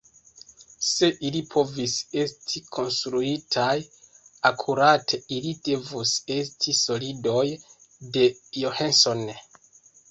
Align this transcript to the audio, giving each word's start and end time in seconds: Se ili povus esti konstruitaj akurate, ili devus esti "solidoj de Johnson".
Se 0.85 1.09
ili 1.29 1.41
povus 1.51 1.97
esti 2.23 2.61
konstruitaj 2.77 3.77
akurate, 4.53 5.21
ili 5.39 5.55
devus 5.71 6.17
esti 6.41 6.77
"solidoj 6.83 7.47
de 8.19 8.27
Johnson". 8.65 9.25